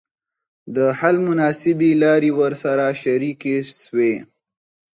[0.75, 4.13] د حل مناسبي لاري ورسره شریکي سوې.